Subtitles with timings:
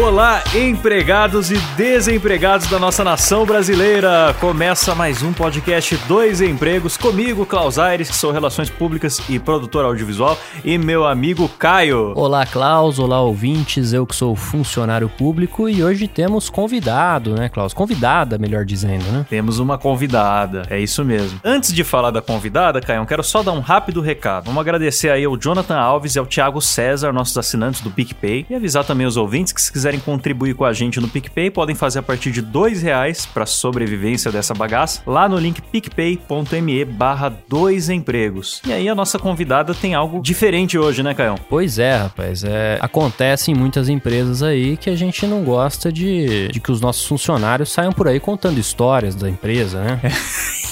[0.00, 4.32] Olá, empregados e desempregados da nossa nação brasileira!
[4.40, 9.84] Começa mais um podcast Dois Empregos comigo, Klaus Aires, que sou Relações Públicas e produtor
[9.84, 12.12] audiovisual, e meu amigo Caio.
[12.14, 13.00] Olá, Klaus.
[13.00, 13.92] Olá, ouvintes.
[13.92, 17.74] Eu que sou funcionário público e hoje temos convidado, né, Klaus?
[17.74, 19.26] Convidada, melhor dizendo, né?
[19.28, 21.40] Temos uma convidada, é isso mesmo.
[21.44, 24.44] Antes de falar da convidada, Caio, quero só dar um rápido recado.
[24.44, 28.54] Vamos agradecer aí ao Jonathan Alves e ao Thiago César, nossos assinantes do PicPay, e
[28.54, 32.00] avisar também os ouvintes que se quiserem contribuir com a gente no PicPay, podem fazer
[32.00, 37.88] a partir de dois reais para sobrevivência dessa bagaça, lá no link picpay.me barra dois
[37.88, 38.60] empregos.
[38.66, 41.36] E aí a nossa convidada tem algo diferente hoje, né, Caio?
[41.48, 42.44] Pois é, rapaz.
[42.44, 46.80] É, acontece em muitas empresas aí que a gente não gosta de, de que os
[46.80, 50.00] nossos funcionários saiam por aí contando histórias da empresa, né?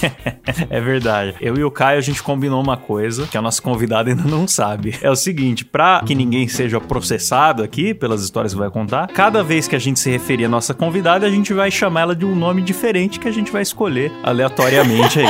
[0.68, 1.34] é verdade.
[1.40, 4.46] Eu e o Caio, a gente combinou uma coisa que a nossa convidada ainda não
[4.46, 4.94] sabe.
[5.00, 9.42] É o seguinte, pra que ninguém seja processado aqui pelas histórias que vai contar, cada
[9.42, 12.24] vez que a gente se referir à nossa convidada, a gente vai chamar ela de
[12.24, 15.26] um nome diferente que a gente vai escolher aleatoriamente aí.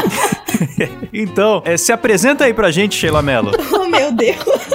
[1.12, 3.52] então, é, se apresenta aí pra gente, Sheila Mello.
[3.76, 4.65] Oh, meu Deus.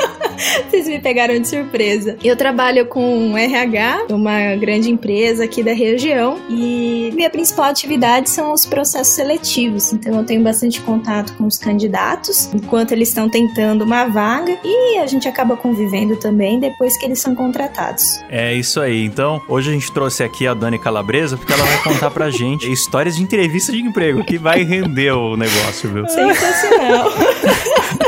[0.70, 2.18] Vocês me pegaram de surpresa.
[2.24, 8.54] Eu trabalho com RH, uma grande empresa aqui da região, e minha principal atividade são
[8.54, 9.94] os processos seletivos.
[9.94, 14.98] Então eu tenho bastante contato com os candidatos enquanto eles estão tentando uma vaga e
[14.98, 18.22] a gente acaba convivendo também depois que eles são contratados.
[18.30, 19.06] É isso aí.
[19.06, 22.72] Então, hoje a gente trouxe aqui a Dani Calabresa porque ela vai contar pra gente
[22.72, 26.08] histórias de entrevista de emprego que vai render o negócio, viu?
[26.08, 27.12] Sensacional.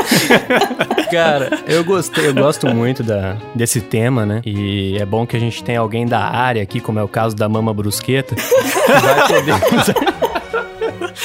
[1.10, 4.42] Cara, eu gostei, eu gosto muito da, desse tema, né?
[4.44, 7.36] E é bom que a gente tem alguém da área aqui, como é o caso
[7.36, 8.42] da Mama Brusqueta, que
[9.00, 9.54] vai poder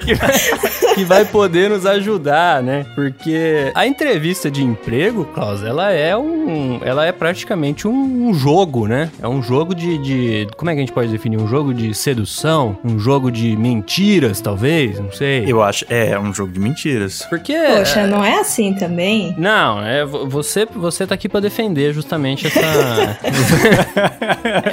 [0.00, 2.86] que, vai, que vai poder nos ajudar, né?
[2.94, 6.80] Porque a entrevista de emprego, Klaus, ela é um.
[6.84, 9.10] Ela é praticamente um, jogo, né?
[9.20, 10.48] É um jogo de, de.
[10.56, 11.38] Como é que a gente pode definir?
[11.38, 12.78] Um jogo de sedução?
[12.84, 14.98] Um jogo de mentiras, talvez?
[14.98, 15.44] Não sei.
[15.46, 15.84] Eu acho.
[15.88, 17.26] É, é um jogo de mentiras.
[17.28, 17.54] Porque.
[17.54, 19.34] Poxa, não é assim também?
[19.38, 23.18] Não, é, você, você tá aqui pra defender justamente essa.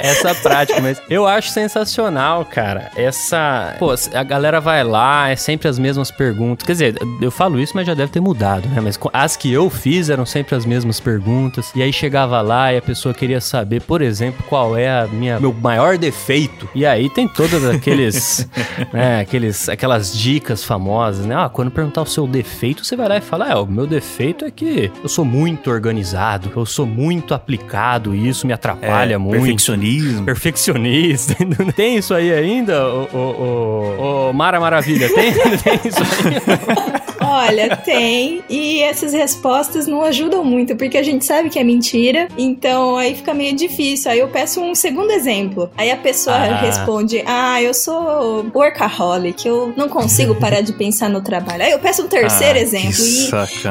[0.02, 2.90] essa prática, mas eu acho sensacional, cara.
[2.96, 3.76] Essa.
[3.78, 6.64] Pô, a galera vai lá, é sempre as mesmas perguntas.
[6.64, 8.80] Quer dizer, eu falo isso, mas já deve ter mudado, né?
[8.80, 11.72] Mas as que eu fiz eram sempre as mesmas perguntas.
[11.74, 15.40] E aí chegava lá e a pessoa queria saber, por exemplo, qual é a minha
[15.40, 16.68] meu maior defeito.
[16.74, 18.48] E aí tem todas aqueles,
[18.92, 21.34] né, aqueles aquelas dicas famosas, né?
[21.34, 24.44] Ah, quando perguntar o seu defeito, você vai lá e fala: "É, o meu defeito
[24.44, 29.18] é que eu sou muito organizado, eu sou muito aplicado, e isso me atrapalha é,
[29.18, 29.40] muito.
[29.42, 30.24] Perfeccionismo.
[30.24, 31.34] Perfeccionista.
[31.74, 35.08] tem isso aí ainda, o, o, o, o Mara Maravilha?
[35.12, 36.99] Tem, tem isso aí?
[37.30, 38.42] Olha, tem.
[38.48, 42.28] E essas respostas não ajudam muito, porque a gente sabe que é mentira.
[42.36, 44.10] Então aí fica meio difícil.
[44.10, 45.70] Aí eu peço um segundo exemplo.
[45.76, 46.60] Aí a pessoa ah.
[46.60, 51.62] responde: Ah, eu sou workaholic, eu não consigo parar de pensar no trabalho.
[51.62, 52.90] Aí eu peço um terceiro ah, exemplo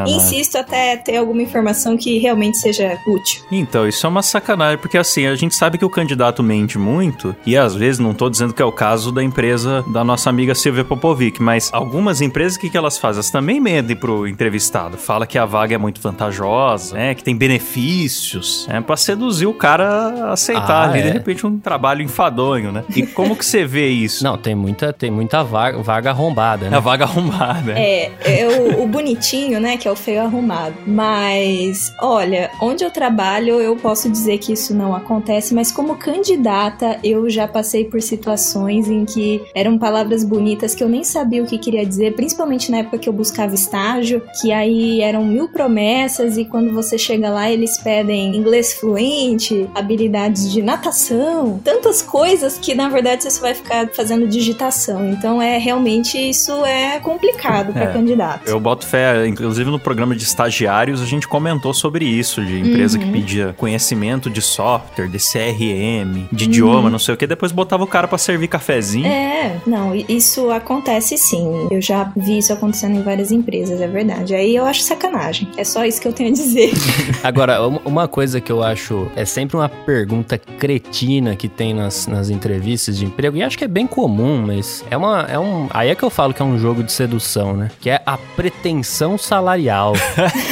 [0.07, 3.43] e insisto até ter alguma informação que realmente seja útil.
[3.51, 7.35] Então, isso é uma sacanagem, porque assim, a gente sabe que o candidato mente muito,
[7.45, 10.53] e às vezes não tô dizendo que é o caso da empresa da nossa amiga
[10.55, 13.19] Silvia Popovic, mas algumas empresas, o que, que elas fazem?
[13.19, 14.95] Elas também também mentem pro entrevistado.
[14.95, 17.15] Fala que a vaga é muito vantajosa, né?
[17.15, 18.79] Que tem benefícios, né?
[18.79, 21.01] Pra seduzir o cara a aceitar ah, ali, é.
[21.03, 22.83] de repente, um trabalho enfadonho, né?
[22.95, 24.23] E como que você vê isso?
[24.23, 26.77] Não, tem muita, tem muita vaga, vaga arrombada, né?
[26.77, 27.71] A vaga arrombada.
[27.71, 29.77] É, é o, o bonitinho, né?
[29.77, 30.75] Que é o feio arrumado.
[30.85, 36.99] Mas, olha, onde eu trabalho, eu posso dizer que isso não acontece, mas como candidata,
[37.03, 41.47] eu já passei por situações em que eram palavras bonitas que eu nem sabia o
[41.47, 45.47] que queria dizer, principalmente na época que eu buscava buscava estágio, que aí eram mil
[45.47, 52.57] promessas e quando você chega lá eles pedem inglês fluente, habilidades de natação, tantas coisas
[52.57, 55.09] que na verdade você só vai ficar fazendo digitação.
[55.09, 58.47] Então é realmente isso é complicado para é, candidato.
[58.47, 62.97] Eu boto fé, inclusive no programa de estagiários a gente comentou sobre isso, de empresa
[62.97, 63.05] uhum.
[63.05, 66.49] que pedia conhecimento de software, de CRM, de uhum.
[66.49, 69.05] idioma, não sei o que, depois botava o cara para servir cafezinho.
[69.05, 71.67] É, não, isso acontece sim.
[71.69, 74.35] Eu já vi isso acontecendo em várias várias empresas, é verdade.
[74.35, 75.47] Aí eu acho sacanagem.
[75.57, 76.71] É só isso que eu tenho a dizer.
[77.23, 82.29] Agora, uma coisa que eu acho é sempre uma pergunta cretina que tem nas, nas
[82.29, 85.21] entrevistas de emprego, e acho que é bem comum, mas é uma.
[85.29, 87.69] É um, aí é que eu falo que é um jogo de sedução, né?
[87.79, 89.93] Que é a pretensão salarial.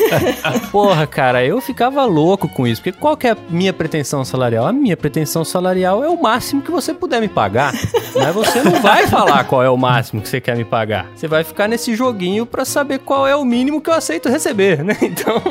[0.71, 4.67] Porra, cara, eu ficava louco com isso, porque qual que é a minha pretensão salarial?
[4.67, 7.73] A minha pretensão salarial é o máximo que você puder me pagar.
[8.15, 11.07] Mas você não vai falar qual é o máximo que você quer me pagar.
[11.15, 14.83] Você vai ficar nesse joguinho para saber qual é o mínimo que eu aceito receber,
[14.83, 14.97] né?
[15.07, 15.41] Então.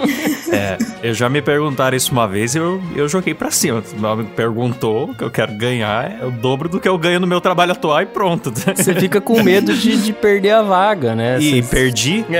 [0.52, 3.82] É, eu já me perguntaram isso uma vez e eu, eu joguei pra cima.
[3.96, 7.20] Meu amigo perguntou o que eu quero ganhar, é o dobro do que eu ganho
[7.20, 8.52] no meu trabalho atual e pronto.
[8.74, 11.38] Você fica com medo de, de perder a vaga, né?
[11.40, 12.24] E Você- perdi.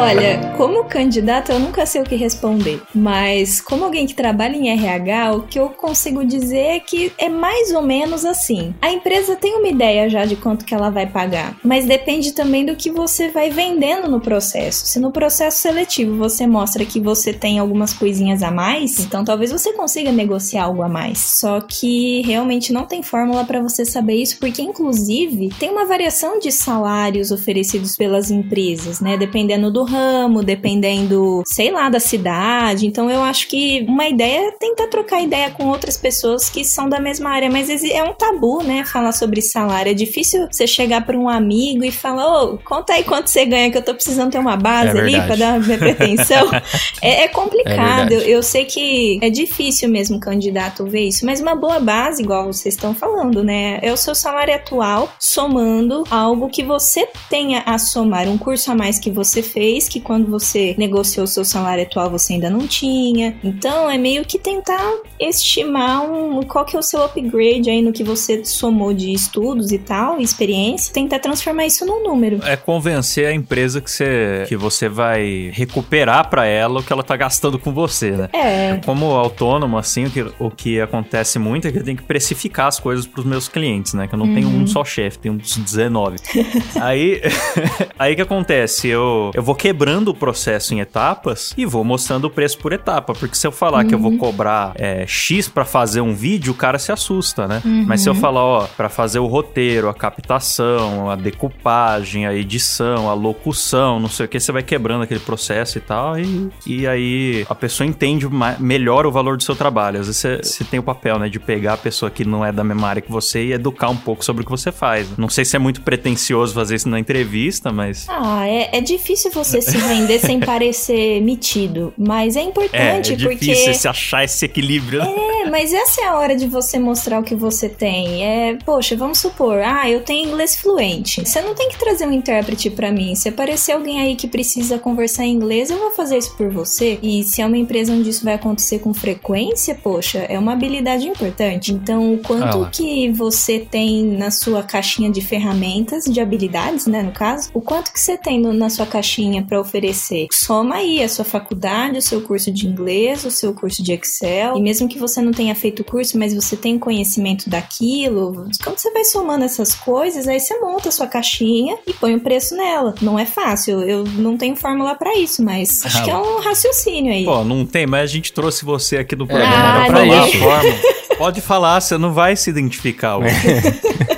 [0.00, 4.70] Olha, como candidato eu nunca sei o que responder, mas como alguém que trabalha em
[4.70, 8.74] RH, o que eu consigo dizer é que é mais ou menos assim.
[8.80, 12.64] A empresa tem uma ideia já de quanto que ela vai pagar, mas depende também
[12.64, 14.86] do que você vai vendendo no processo.
[14.86, 19.50] Se no processo seletivo você mostra que você tem algumas coisinhas a mais, então talvez
[19.50, 21.18] você consiga negociar algo a mais.
[21.18, 26.38] Só que realmente não tem fórmula para você saber isso, porque inclusive tem uma variação
[26.38, 29.16] de salários oferecidos pelas empresas, né?
[29.16, 32.86] Dependendo do ramo, dependendo, sei lá, da cidade.
[32.86, 36.88] Então eu acho que uma ideia é tentar trocar ideia com outras pessoas que são
[36.88, 38.84] da mesma área, mas é um tabu, né?
[38.84, 39.90] Falar sobre salário.
[39.90, 43.70] É difícil você chegar para um amigo e falar: Ô, conta aí quanto você ganha,
[43.70, 46.50] que eu tô precisando ter uma base É ali pra dar minha pretensão.
[47.00, 48.08] é, é complicado.
[48.10, 48.30] verdade.
[48.30, 52.74] eu sei que é difícil mesmo candidato ver isso, mas uma boa base, igual vocês
[52.74, 53.78] estão falando, né?
[53.82, 58.74] É o seu salário atual somando algo que você tenha a somar, um curso a
[58.74, 62.66] mais que você fez, que quando você negociou o seu salário atual você ainda não
[62.66, 63.36] tinha.
[63.42, 67.92] Então é meio que tentar estimar um, qual que é o seu upgrade aí no
[67.92, 72.40] que você somou de estudos e tal, experiência, tentar transformar isso num número.
[72.44, 77.02] É convencer a empresa que você, que você vai recuperar pra ela o que ela
[77.02, 78.28] tá gastando com você, né?
[78.32, 82.02] É, Como autônomo, assim, o que, o que acontece muito é que eu tenho que
[82.02, 84.06] precificar as coisas pros meus clientes, né?
[84.06, 86.16] Que eu não tenho um só chefe, tenho uns 19.
[86.80, 87.20] aí,
[87.98, 88.88] aí que acontece?
[88.88, 93.12] Eu, eu vou quebrando o processo em etapas e vou mostrando o preço por etapa.
[93.12, 96.56] Porque se eu falar que eu vou cobrar é, X pra fazer um vídeo, o
[96.56, 97.62] cara se assusta, né?
[97.64, 103.08] Mas se eu falar, ó, pra fazer o roteiro, a captação, a decupagem, a edição,
[103.10, 106.18] a locução, não sei o que, você vai quebrando aquele processo e tal.
[106.18, 108.26] E, e aí a pessoa entende
[108.58, 110.00] melhor o valor do seu trabalho.
[110.00, 112.52] Às vezes você, você tem o papel, né, de pegar a pessoa que não é
[112.52, 115.16] da mesma área que você e educar um pouco sobre o que você faz.
[115.16, 118.06] Não sei se é muito pretencioso fazer isso na entrevista, mas.
[118.08, 123.16] Ah, é, é difícil você se vender sem parecer metido, mas é É, é importante
[123.16, 123.74] difícil porque.
[123.74, 125.00] se achar esse equilíbrio.
[125.00, 125.14] né?
[125.44, 128.24] É, mas essa é a hora de você mostrar o que você tem.
[128.24, 131.24] É, poxa, vamos supor, ah, eu tenho inglês fluente.
[131.24, 133.14] Você não tem que trazer um intérprete pra mim.
[133.14, 136.98] Se aparecer alguém aí que precisa conversar em inglês, eu vou fazer isso por você.
[137.02, 141.06] E se é uma empresa onde isso vai acontecer com frequência, poxa, é uma habilidade
[141.08, 141.72] importante.
[141.72, 142.70] Então, o Ah quanto lá.
[142.70, 147.92] que você tem na sua caixinha de ferramentas, de habilidades, né, no caso, o quanto
[147.92, 150.26] que você tem no- na sua caixinha pra oferecer.
[150.32, 154.56] Soma aí a sua faculdade, o seu curso de inglês, o seu curso de Excel.
[154.56, 158.78] E mesmo que você não tenha feito o curso, mas você tem conhecimento daquilo, quando
[158.78, 162.56] você vai somando essas coisas, aí você monta a sua caixinha e põe o preço
[162.56, 162.94] nela.
[163.00, 166.40] Não é fácil, eu não tenho fórmula pra isso, mas acho Ah, que é um
[166.40, 167.24] raciocínio aí.
[167.24, 170.26] Pô, não tem, mas a gente trouxe você aqui do programa Ah, pra falar a
[170.26, 170.32] não.
[170.32, 170.74] forma.
[171.18, 173.18] Pode falar, você não vai se identificar.
[173.18, 173.34] hoje.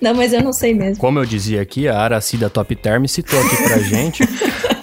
[0.00, 0.96] Não, mas eu não sei mesmo.
[0.96, 4.24] Como eu dizia aqui, a Aracida Top Term citou aqui pra gente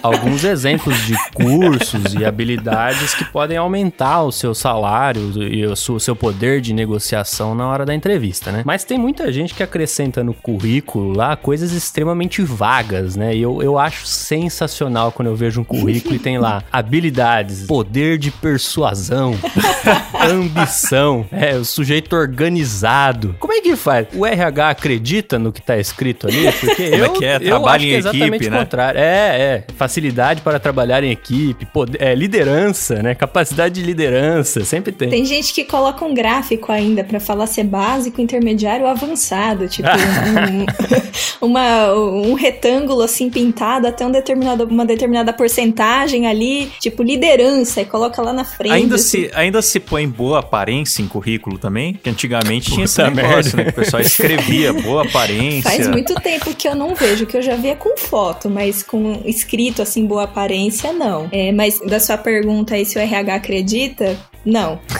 [0.02, 6.16] alguns exemplos de cursos e habilidades que podem aumentar o seu salário e o seu
[6.16, 8.62] poder de negociação na hora da entrevista, né?
[8.64, 13.34] Mas tem muita gente que acrescenta no currículo lá coisas extremamente vagas, né?
[13.34, 18.18] E eu, eu acho sensacional quando eu vejo um currículo e tem lá habilidades, poder
[18.18, 19.34] de persuasão,
[20.20, 23.36] ambição, é, o sujeito organizado.
[23.38, 24.06] Como é que faz?
[24.14, 26.50] O RH acredita no que tá escrito ali?
[26.52, 27.38] Porque Como é eu, que é?
[27.38, 28.58] Trabalho em é equipe, o né?
[28.58, 29.00] contrário.
[29.00, 29.64] É, é.
[29.90, 33.12] Facilidade para trabalhar em equipe, poder- é, liderança, né?
[33.12, 35.10] Capacidade de liderança, sempre tem.
[35.10, 39.66] Tem gente que coloca um gráfico ainda pra falar se é básico, intermediário ou avançado.
[39.68, 39.88] Tipo,
[41.42, 47.80] um, uma- um retângulo assim pintado até um determinado, uma determinada porcentagem ali, tipo liderança,
[47.80, 48.72] e coloca lá na frente.
[48.72, 49.24] Ainda assim.
[49.24, 51.94] se, ainda se põe boa aparência em currículo também?
[51.94, 53.64] Que antigamente tinha esse negócio, né?
[53.64, 55.68] Que o pessoal escrevia boa aparência.
[55.68, 59.20] Faz muito tempo que eu não vejo, que eu já via com foto, mas com
[59.24, 61.28] escrito assim, boa aparência, não.
[61.32, 64.78] É, mas da sua pergunta aí se o RH acredita, Não.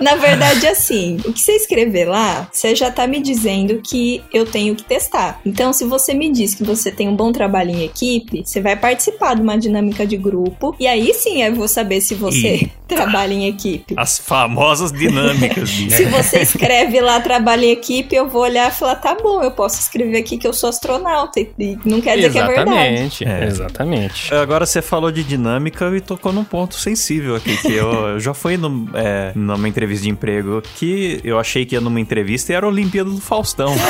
[0.00, 4.44] Na verdade, assim, o que você escrever lá, você já tá me dizendo que eu
[4.44, 5.40] tenho que testar.
[5.44, 8.76] Então, se você me diz que você tem um bom trabalho em equipe, você vai
[8.76, 10.74] participar de uma dinâmica de grupo.
[10.78, 12.70] E aí sim eu vou saber se você Eita.
[12.88, 13.94] trabalha em equipe.
[13.96, 15.96] As famosas dinâmicas, bicho.
[15.96, 19.50] Se você escreve lá trabalho em equipe, eu vou olhar e falar, tá bom, eu
[19.50, 21.40] posso escrever aqui que eu sou astronauta.
[21.40, 22.70] E e não quer dizer que é verdade.
[22.70, 23.44] Exatamente, É.
[23.46, 24.34] exatamente.
[24.34, 28.56] Agora você falou de dinâmica e tocou num ponto sensível aqui, que eu, já fui
[28.56, 32.66] num, é, numa entrevista de emprego que eu achei que ia numa entrevista e era
[32.66, 33.74] a Olimpíada do Faustão.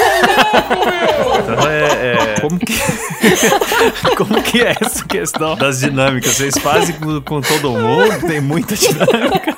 [1.37, 2.73] Então é, é, como que
[4.16, 6.32] como que é essa questão das dinâmicas?
[6.32, 8.26] Vocês fazem com, com todo mundo?
[8.26, 9.54] Tem muita dinâmica?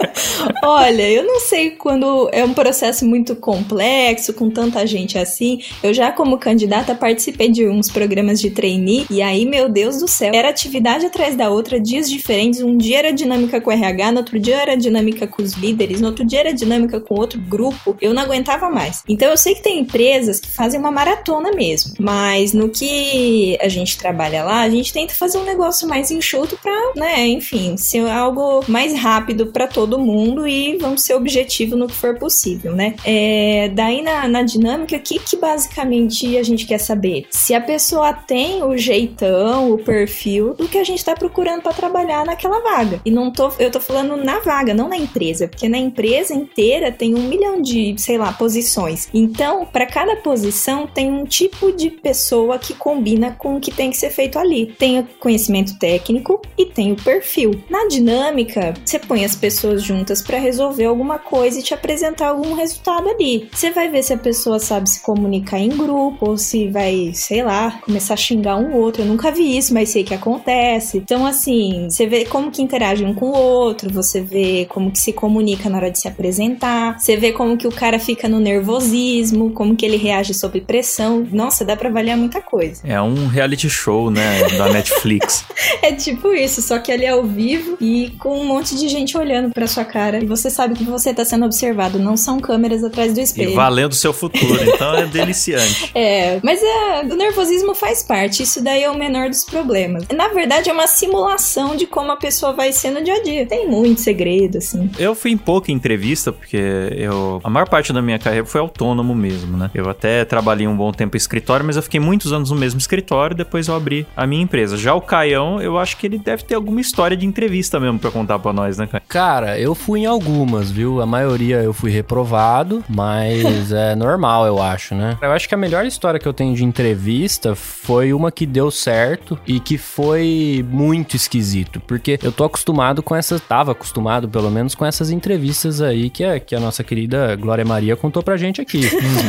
[0.62, 5.60] Olha, eu não sei quando é um processo muito complexo, com tanta gente assim.
[5.82, 10.08] Eu já, como candidata, participei de uns programas de trainee, e aí, meu Deus do
[10.08, 12.60] céu, era atividade atrás da outra, dias diferentes.
[12.60, 16.00] Um dia era dinâmica com o RH, no outro dia era dinâmica com os líderes,
[16.00, 17.96] no outro dia era dinâmica com outro grupo.
[18.00, 19.02] Eu não aguentava mais.
[19.08, 23.68] Então, eu sei que tem empresas que fazem uma maratona mesmo, mas no que a
[23.68, 28.06] gente trabalha lá, a gente tenta fazer um negócio mais enxuto pra, né, enfim, ser
[28.08, 32.94] algo mais rápido pra todo mundo e vamos ser objetivo no que for possível, né?
[33.04, 37.26] É, daí na, na dinâmica, o que, que basicamente a gente quer saber?
[37.30, 41.72] Se a pessoa tem o jeitão, o perfil do que a gente tá procurando pra
[41.72, 43.00] trabalhar naquela vaga.
[43.04, 46.90] E não tô, eu tô falando na vaga, não na empresa, porque na empresa inteira
[46.90, 49.08] tem um milhão de, sei lá, posições.
[49.14, 53.90] Então, para cada posição tem um tipo de pessoa que combina com o que tem
[53.90, 54.66] que ser feito ali.
[54.66, 57.52] Tem o conhecimento técnico e tem o perfil.
[57.70, 62.54] Na dinâmica, você põe as pessoas juntas para resolver alguma coisa e te apresentar algum
[62.54, 63.48] resultado ali.
[63.52, 67.44] Você vai ver se a pessoa sabe se comunicar em grupo ou se vai, sei
[67.44, 69.02] lá, começar a xingar um outro.
[69.02, 70.98] Eu nunca vi isso, mas sei que acontece.
[70.98, 74.98] Então, assim, você vê como que interage um com o outro, você vê como que
[74.98, 78.38] se comunica na hora de se apresentar, você vê como que o cara fica no
[78.40, 81.26] nervosismo, como que ele reage sob pressão.
[81.30, 82.80] Nossa, dá pra avaliar muita coisa.
[82.84, 85.44] É um reality show, né, da Netflix.
[85.82, 89.16] É tipo isso, só que ali é ao vivo e com um monte de gente
[89.16, 90.22] olhando pra sua cara.
[90.22, 93.54] E você sabe que você tá sendo observado, não são câmeras atrás do E espelho.
[93.54, 95.90] valendo o seu futuro, então é deliciante.
[95.98, 100.04] É, mas é, o nervosismo faz parte, isso daí é o menor dos problemas.
[100.14, 103.46] Na verdade, é uma simulação de como a pessoa vai ser no dia a dia.
[103.46, 104.90] Tem muito segredo, assim.
[104.98, 106.56] Eu fui em pouca entrevista, porque
[106.92, 107.40] eu.
[107.42, 109.70] A maior parte da minha carreira foi autônomo mesmo, né?
[109.74, 112.78] Eu até trabalhei um bom tempo em escritório, mas eu fiquei muitos anos no mesmo
[112.78, 114.76] escritório, depois eu abri a minha empresa.
[114.76, 118.10] Já o Caião, eu acho que ele deve ter alguma história de entrevista mesmo pra
[118.10, 119.02] contar pra nós, né, Caio?
[119.08, 121.00] Cara, eu fui em algumas, viu?
[121.00, 125.16] A maioria eu fui reprovado, mas é normal, eu acho, né?
[125.20, 128.70] Eu acho que a melhor história que eu tenho de entrevista foi uma que deu
[128.70, 134.50] certo e que foi muito esquisito, porque eu tô acostumado com essas, tava acostumado pelo
[134.50, 138.36] menos com essas entrevistas aí que a, que a nossa querida Glória Maria contou pra
[138.36, 138.82] gente aqui.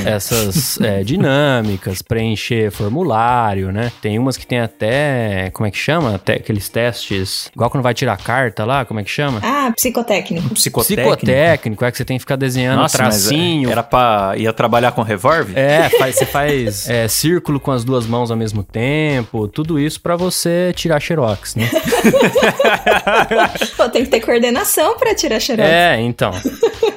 [0.05, 3.89] essas é, dinâmicas, preencher formulário, né?
[4.01, 6.15] Tem umas que tem até, como é que chama?
[6.15, 9.39] Até aqueles testes, igual quando vai tirar carta lá, como é que chama?
[9.41, 10.49] Ah, psicotécnico.
[10.49, 11.15] Psicotécnico.
[11.15, 13.71] Psicotécnico, é que você tem que ficar desenhando Nossa, mas tracinho.
[13.71, 14.33] era pra.
[14.35, 15.53] ia trabalhar com Revolve?
[15.55, 20.01] É, faz- você faz é, círculo com as duas mãos ao mesmo tempo, tudo isso
[20.01, 21.69] pra você tirar xerox, né?
[23.75, 25.69] Pô, tem que ter coordenação pra tirar xerox.
[25.69, 26.31] É, então.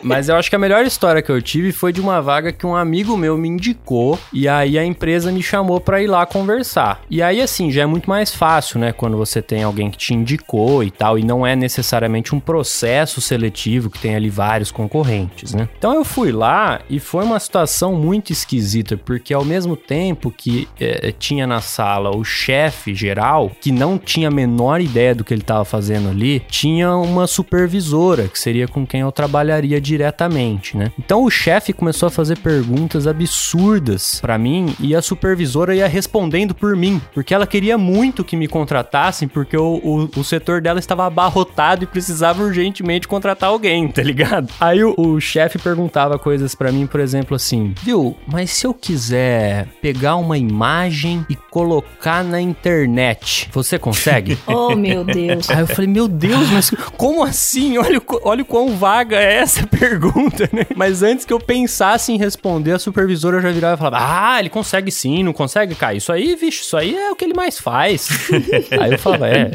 [0.02, 2.66] Mas eu acho que a melhor história que eu tive foi de uma vaga que
[2.66, 7.02] um amigo meu me indicou e aí a empresa me chamou pra ir lá conversar.
[7.08, 10.14] E aí assim, já é muito mais fácil, né, quando você tem alguém que te
[10.14, 15.54] indicou e tal e não é necessariamente um processo seletivo que tem ali vários concorrentes,
[15.54, 15.68] né?
[15.78, 20.68] Então eu fui lá e foi uma situação muito esquisita, porque ao mesmo tempo que
[20.80, 25.32] eh, tinha na sala o chefe geral, que não tinha a menor ideia do que
[25.32, 30.92] ele estava fazendo ali, tinha uma supervisora, que seria com quem eu trabalharia diretamente, né?
[30.98, 36.54] Então o chefe começou a fazer perguntas absurdas pra mim e a supervisora ia respondendo
[36.54, 40.78] por mim, porque ela queria muito que me contratassem, porque o, o, o setor dela
[40.78, 44.52] estava abarrotado e precisava urgentemente contratar alguém, tá ligado?
[44.60, 48.74] Aí o, o chefe perguntava coisas pra mim, por exemplo, assim, viu, mas se eu
[48.74, 54.36] quiser pegar uma imagem e colocar na internet, você consegue?
[54.46, 55.48] Oh, meu Deus.
[55.48, 57.76] Aí eu falei, meu Deus, mas como assim?
[57.82, 60.64] Olha, olha o quão vaga é essa pergunta, né?
[60.76, 64.48] Mas antes que eu pensasse em responder, a supervisora já virava e falava: Ah, ele
[64.48, 65.94] consegue sim, não consegue, cara.
[65.94, 68.08] Isso aí, vixe, isso aí é o que ele mais faz.
[68.80, 69.50] aí eu falava: É,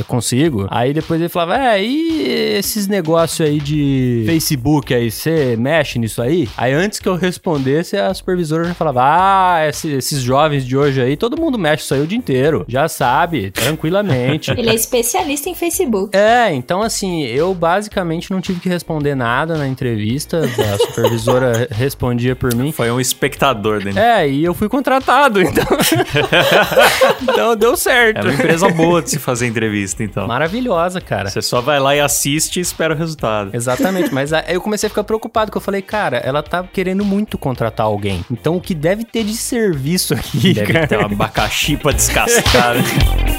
[0.00, 0.66] é, consigo.
[0.70, 2.22] Aí depois ele falava: É, e
[2.58, 6.48] esses negócios aí de Facebook aí, você mexe nisso aí?
[6.56, 11.00] Aí antes que eu respondesse, a supervisora já falava: Ah, esse- esses jovens de hoje
[11.00, 12.64] aí, todo mundo mexe isso aí o dia inteiro.
[12.68, 14.50] Já sabe, tranquilamente.
[14.52, 16.15] Ele é especialista em Facebook.
[16.16, 22.34] É, então assim, eu basicamente não tive que responder nada na entrevista, a supervisora respondia
[22.34, 22.72] por mim.
[22.72, 23.98] Foi um espectador dele.
[23.98, 25.64] É, e eu fui contratado, então.
[27.22, 28.24] então deu É certo.
[28.24, 30.26] uma empresa boa de se fazer entrevista, então.
[30.26, 31.28] Maravilhosa, cara.
[31.28, 33.50] Você só vai lá e assiste e espera o resultado.
[33.52, 37.04] Exatamente, mas aí eu comecei a ficar preocupado, que eu falei, cara, ela tá querendo
[37.04, 38.24] muito contratar alguém.
[38.30, 40.86] Então o que deve ter de serviço aqui, Deve cara?
[40.86, 42.76] ter um abacaxi pra descascar.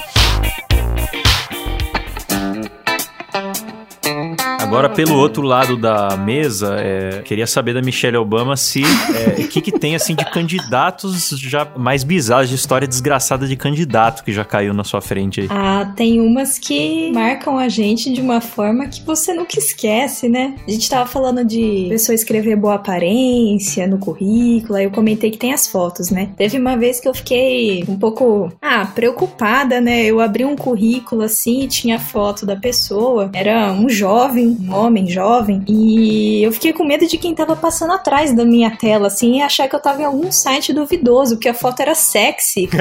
[4.68, 9.48] Agora, pelo outro lado da mesa, é, queria saber da Michelle Obama se é, o
[9.48, 14.34] que, que tem assim de candidatos já mais bizarros, de história desgraçada de candidato que
[14.34, 15.48] já caiu na sua frente aí.
[15.50, 20.56] Ah, tem umas que marcam a gente de uma forma que você nunca esquece, né?
[20.68, 25.38] A gente tava falando de pessoa escrever boa aparência no currículo, aí eu comentei que
[25.38, 26.32] tem as fotos, né?
[26.36, 30.04] Teve uma vez que eu fiquei um pouco, ah, preocupada, né?
[30.04, 35.08] Eu abri um currículo assim e tinha foto da pessoa, era um jovem, um homem
[35.08, 39.38] jovem, e eu fiquei com medo de quem tava passando atrás da minha tela, assim,
[39.38, 42.70] e achar que eu tava em algum site duvidoso, porque a foto era sexy.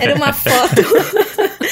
[0.00, 0.82] Era uma foto.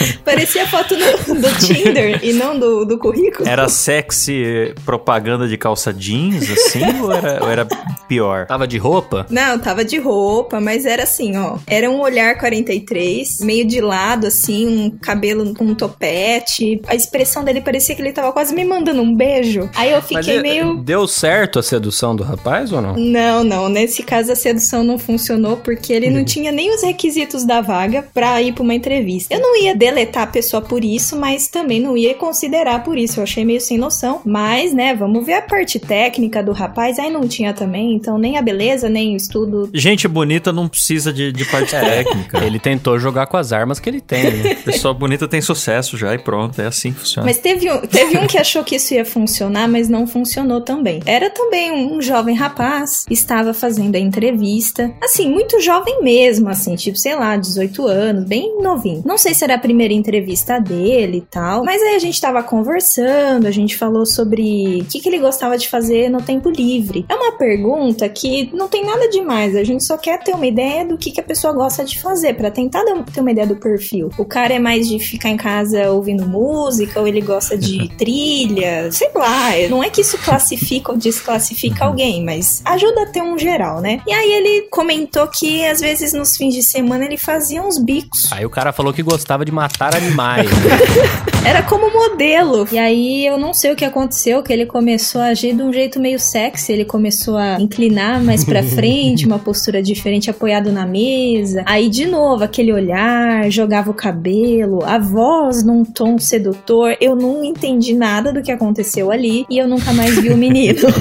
[0.25, 3.49] Parecia foto do, do Tinder e não do, do currículo.
[3.49, 7.67] Era sexy propaganda de calça jeans, assim, ou era, ou era
[8.09, 8.47] pior?
[8.47, 9.27] Tava de roupa?
[9.31, 11.59] Não, tava de roupa, mas era assim, ó.
[11.67, 16.81] Era um olhar 43, meio de lado, assim, um cabelo com um topete.
[16.87, 19.69] A expressão dele parecia que ele tava quase me mandando um beijo.
[19.75, 20.77] Aí eu Mas fiquei e- meio.
[20.77, 22.95] Deu certo a sedução do rapaz ou não?
[22.97, 23.69] Não, não.
[23.69, 28.07] Nesse caso a sedução não funcionou porque ele não tinha nem os requisitos da vaga
[28.15, 29.35] pra ir pra uma entrevista.
[29.35, 33.21] Eu não ia deletar a pessoa por isso, mas também não ia considerar por isso.
[33.21, 34.21] Eu achei meio sem noção.
[34.25, 36.99] Mas, né, vamos ver a parte técnica do rapaz.
[36.99, 39.71] Aí não tinha também, então nem a beleza, nem o estudo.
[39.73, 42.45] Gente bonita não precisa de, de parte técnica.
[42.45, 44.55] Ele tentou jogar com as armas que ele tem, né?
[44.65, 47.27] Pessoa bonita tem sucesso já e pronto, é assim que funciona.
[47.27, 51.01] Mas teve um, teve um que achou que isso ia funcionar, mas não funcionou também.
[51.07, 54.93] Era também um jovem rapaz, estava fazendo a entrevista.
[55.03, 59.03] Assim, muito jovem mesmo, assim, tipo, sei lá, 18 anos, bem novinho.
[59.05, 62.43] Não sei se era a primeira entrevista dele e tal, mas aí a gente tava
[62.43, 67.05] conversando, a gente falou sobre o que, que ele gostava de fazer no tempo livre.
[67.09, 70.85] É uma pergunta que não tem nada demais, a gente só quer ter uma ideia
[70.85, 74.11] do que, que a pessoa gosta de fazer, pra tentar ter uma ideia do perfil.
[74.19, 78.91] O cara é mais de ficar em casa ouvindo música, ou ele gosta de trilha,
[78.93, 79.51] sei lá.
[79.69, 84.01] Não é que isso classifica ou desclassifica alguém, mas ajuda a ter um geral, né?
[84.07, 88.33] E aí ele comentou que às vezes nos fins de semana ele fazia uns bicos.
[88.33, 90.49] Aí o cara falou que gostava de matar animais.
[91.45, 92.67] Era como modelo.
[92.73, 95.73] E aí eu não sei o que aconteceu, que ele começou a agir de um
[95.73, 96.73] jeito meio sexy.
[96.73, 101.63] Ele começou a inclinar mais pra frente, uma postura diferente, apoiado na mesa.
[101.67, 106.97] Aí de novo, aquele olhar, jogava o cabelo, a voz num tom sedutor.
[107.01, 110.81] Eu não entendi nada do que aconteceu ali e eu nunca mais vi o menino.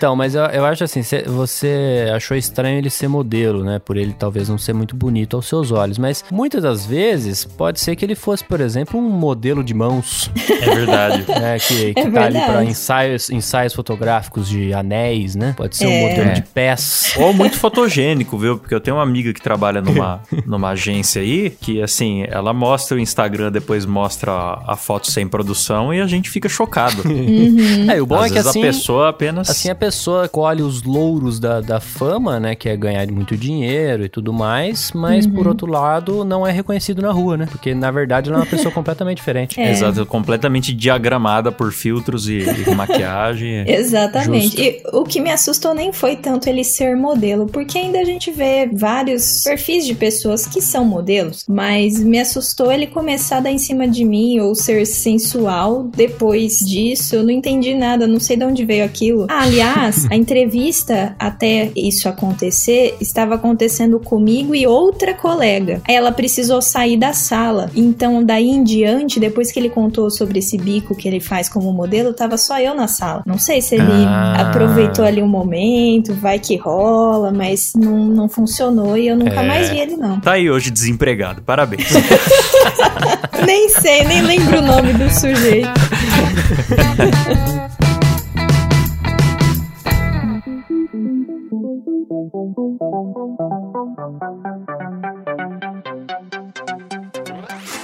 [0.00, 3.78] Então, mas eu, eu acho assim, cê- você achou estranho ele ser modelo, né?
[3.78, 5.98] Por ele talvez não ser muito bonito aos seus olhos.
[5.98, 10.30] Mas muitas das vezes pode ser que ele fosse, por exemplo, um modelo de mãos,
[10.62, 11.24] É verdade.
[11.28, 11.58] né?
[11.58, 12.44] Que, que É tá ali verdade.
[12.52, 15.54] para ensaios, ensaios fotográficos de anéis, né?
[15.56, 16.08] Pode ser um É.
[16.08, 17.14] modelo de pés.
[17.18, 18.58] Ou muito fotogênico, viu?
[18.58, 22.96] Porque eu tenho uma amiga que trabalha numa, numa agência aí, que assim, ela mostra
[22.96, 27.02] o Instagram, depois mostra a, a foto sem produção e a gente fica chocado.
[27.20, 27.90] Uhum.
[27.90, 28.60] É, e o bom Às é que assim.
[28.60, 29.50] a pessoa apenas.
[29.50, 32.54] Assim a pessoa colhe os louros da, da fama, né?
[32.54, 37.02] Que é ganhar muito dinheiro e tudo mais, mas por outro lado, não é reconhecido
[37.02, 37.46] na rua, né?
[37.50, 39.60] Porque na verdade ela é uma pessoa completamente diferente.
[39.60, 39.70] É.
[39.70, 43.64] Exato, completamente diagramada por filtros e, e maquiagem.
[43.66, 44.56] Exatamente.
[44.56, 44.60] Justo.
[44.60, 48.30] E o que me assustou nem foi tanto ele ser modelo, porque ainda a gente
[48.30, 53.50] vê vários perfis de pessoas que são modelos, mas me assustou ele começar a dar
[53.50, 57.16] em cima de mim ou ser sensual depois disso.
[57.16, 59.26] Eu não entendi nada, não sei de onde veio aquilo.
[59.28, 65.82] Ah, aliás, a entrevista até isso acontecer estava acontecendo comigo e outra colega.
[65.88, 67.70] Ela precisou sair da sala.
[67.90, 71.72] Então, daí em diante, depois que ele contou sobre esse bico que ele faz como
[71.72, 73.22] modelo, tava só eu na sala.
[73.26, 74.48] Não sei se ele Ah.
[74.48, 79.46] aproveitou ali um momento, vai que rola, mas não, não funcionou e eu nunca É.
[79.46, 80.20] mais vi ele, não.
[80.20, 81.88] Tá aí hoje desempregado, parabéns.
[83.44, 85.68] nem sei, nem lembro o nome do sujeito.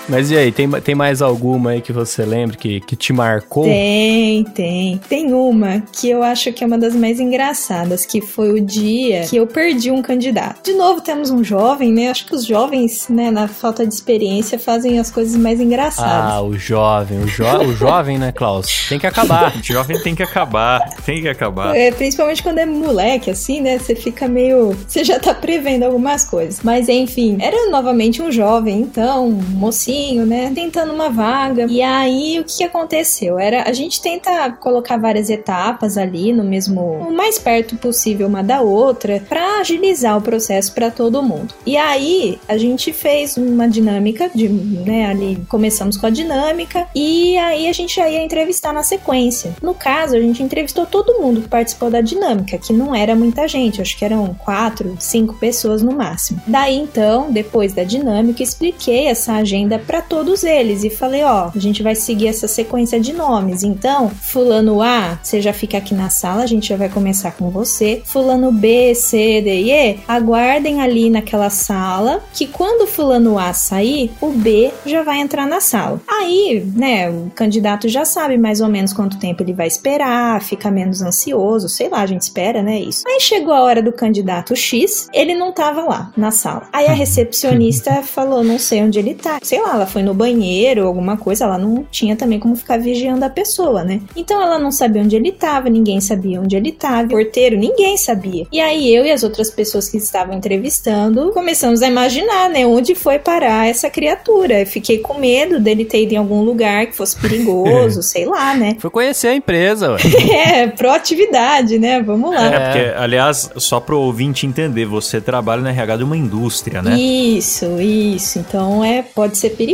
[0.09, 3.65] Mas e aí, tem, tem mais alguma aí que você lembra que, que te marcou?
[3.65, 5.01] Tem, tem.
[5.09, 9.23] Tem uma que eu acho que é uma das mais engraçadas, que foi o dia
[9.23, 10.63] que eu perdi um candidato.
[10.63, 12.11] De novo, temos um jovem, né?
[12.11, 16.33] Acho que os jovens, né, na falta de experiência, fazem as coisas mais engraçadas.
[16.33, 18.87] Ah, o jovem, o, jo o jovem, né, Klaus?
[18.89, 19.57] Tem que acabar.
[19.57, 21.77] O jovem tem que acabar, tem que acabar.
[21.77, 23.79] É, principalmente quando é moleque, assim, né?
[23.79, 24.77] Você fica meio.
[24.87, 26.61] Você já tá prevendo algumas coisas.
[26.63, 30.53] Mas enfim, era novamente um jovem, então, um mocinho, né?
[30.55, 31.67] Tentando uma vaga.
[31.69, 33.39] E aí, o que aconteceu?
[33.39, 36.81] Era a gente tenta colocar várias etapas ali no mesmo.
[36.81, 41.55] o mais perto possível uma da outra, para agilizar o processo para todo mundo.
[41.65, 47.37] E aí, a gente fez uma dinâmica de, né, ali começamos com a dinâmica e
[47.39, 49.55] aí a gente já ia entrevistar na sequência.
[49.63, 53.47] No caso, a gente entrevistou todo mundo que participou da dinâmica, que não era muita
[53.49, 56.41] gente, acho que eram quatro, cinco pessoas no máximo.
[56.47, 61.59] Daí então, depois da dinâmica, expliquei essa agenda para todos eles e falei: ó, a
[61.59, 63.63] gente vai seguir essa sequência de nomes.
[63.63, 67.51] Então, Fulano A, você já fica aqui na sala, a gente já vai começar com
[67.51, 68.03] você.
[68.05, 74.11] Fulano B, C, D e E, aguardem ali naquela sala que quando Fulano A sair,
[74.21, 76.01] o B já vai entrar na sala.
[76.09, 80.71] Aí, né, o candidato já sabe mais ou menos quanto tempo ele vai esperar, fica
[80.71, 83.05] menos ansioso, sei lá, a gente espera, né, isso.
[83.07, 86.69] Aí chegou a hora do candidato X, ele não tava lá na sala.
[86.73, 89.39] Aí a recepcionista falou, não sei onde ele tá.
[89.43, 93.25] Sei lá, ela foi no banheiro, alguma coisa, ela não tinha também como ficar vigiando
[93.25, 94.01] a pessoa, né?
[94.17, 98.47] Então ela não sabia onde ele tava, ninguém sabia onde ele tava, porteiro, ninguém sabia.
[98.51, 102.95] E aí eu e as outras pessoas que estavam entrevistando começamos a imaginar, né, onde
[102.95, 104.61] foi parar essa criatura.
[104.61, 108.55] Eu fiquei com medo dele ter ido em algum lugar que fosse perigoso, sei lá,
[108.55, 108.77] né?
[108.79, 109.99] Foi conhecer a empresa, ué.
[110.37, 112.03] É, proatividade, né?
[112.03, 112.47] Vamos lá.
[112.47, 116.99] É, porque, aliás, só pro ouvinte entender, você trabalha na RH de uma indústria, né?
[116.99, 118.39] Isso, isso.
[118.39, 119.66] Então é, pode ser perigoso,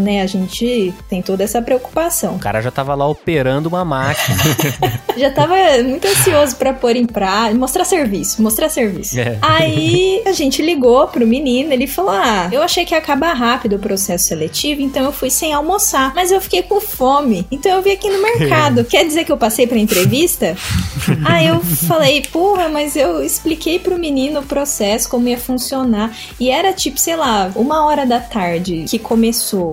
[0.00, 0.22] né?
[0.22, 2.36] A gente tem toda essa preocupação.
[2.36, 4.36] O cara já tava lá operando uma máquina.
[5.16, 9.18] Já tava muito ansioso pra pôr em prática, mostrar serviço, mostrar serviço.
[9.18, 9.38] É.
[9.40, 13.76] Aí a gente ligou pro menino, ele falou: Ah, eu achei que ia acabar rápido
[13.76, 17.82] o processo seletivo, então eu fui sem almoçar, mas eu fiquei com fome, então eu
[17.82, 18.84] vim aqui no mercado.
[18.84, 20.54] Quer dizer que eu passei pra entrevista?
[21.24, 26.50] Aí eu falei: Porra, mas eu expliquei pro menino o processo, como ia funcionar, e
[26.50, 29.25] era tipo, sei lá, uma hora da tarde que começou.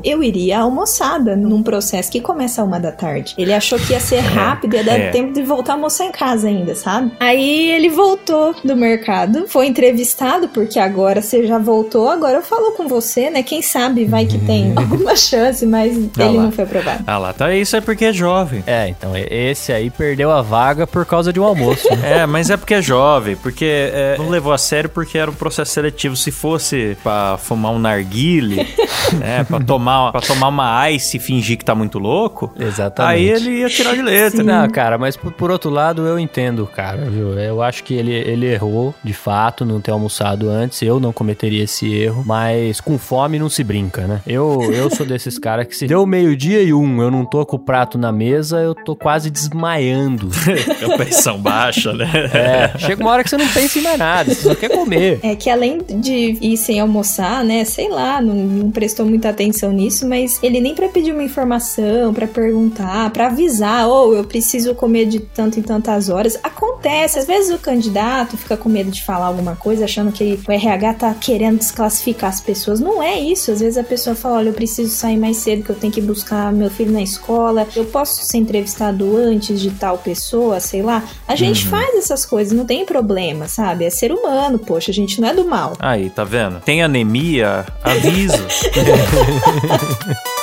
[0.04, 3.34] Eu iria almoçada num processo que começa a uma da tarde.
[3.38, 5.12] Ele achou que ia ser rápido, ia dar é.
[5.12, 7.12] tempo de voltar a almoçar em casa ainda, sabe?
[7.20, 12.72] Aí ele voltou do mercado, foi entrevistado, porque agora você já voltou, agora eu falo
[12.74, 13.44] com você, né?
[13.44, 16.44] Quem sabe vai que tem alguma chance, mas Ah ele lá.
[16.44, 17.04] não foi aprovado.
[17.06, 18.64] Ah lá, tá isso é porque é jovem.
[18.66, 21.88] É, então esse aí perdeu a vaga por causa de um almoço.
[21.96, 22.04] né?
[22.14, 25.34] É, mas é porque é jovem, porque é, não levou a sério porque era um
[25.34, 26.16] processo seletivo.
[26.16, 28.58] Se fosse pra fumar um narguile,
[29.18, 33.14] né, pra tomar, pra tomar uma ice e fingir que tá muito louco, Exatamente.
[33.14, 34.44] aí ele ia tirar de letra.
[34.44, 37.38] Não, cara, mas por, por outro lado, eu entendo, cara, viu?
[37.40, 40.82] Eu acho que ele, ele errou, de fato, não ter almoçado antes.
[40.82, 44.22] Eu não cometeria esse erro, mas com fome não se brinca, né?
[44.26, 47.56] Eu, eu sou desses caras que se deu meio-dia e um, eu não tô com
[47.56, 50.30] o prato na mesa, eu tô quase desmaiando.
[50.94, 52.10] A pressão baixa, né?
[52.34, 55.20] É, chega uma hora que você não pensa em mais nada, você só quer comer.
[55.24, 57.64] É que além de ir sem almoçar, né?
[57.66, 62.14] Sei lá, não, não prestou muita atenção nisso, mas ele nem pra pedir uma informação,
[62.14, 66.38] pra perguntar, pra avisar, ou eu preciso comer de tanto em tantas horas.
[66.42, 70.52] Acontece, às vezes o candidato fica com medo de falar alguma coisa, achando que o
[70.52, 72.80] RH tá querendo desclassificar as pessoas.
[72.80, 73.52] Não é isso.
[73.52, 76.02] Às vezes a pessoa fala: olha, eu preciso sair mais cedo, que eu tenho que
[76.02, 81.04] buscar meu filho na escola, eu posso ser entrevistado antes de tal pessoa, sei lá.
[81.28, 83.86] A gente faz essas coisas, não tem problema, sabe?
[83.86, 85.74] É ser humano, poxa, a gente não é do mal.
[85.80, 86.60] Aí, tá vendo?
[86.62, 87.66] Tem anemia?
[87.84, 88.48] Avisa.
[89.14, 90.16] Yeah.